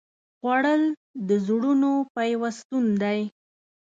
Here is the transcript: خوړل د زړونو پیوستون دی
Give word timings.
خوړل 0.37 0.83
د 1.27 1.29
زړونو 1.45 1.91
پیوستون 2.15 2.85
دی 3.01 3.19